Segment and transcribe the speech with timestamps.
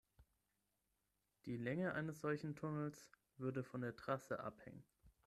[1.45, 4.83] Die Länge eines solchen Tunnels würde von der Trasse abhängen.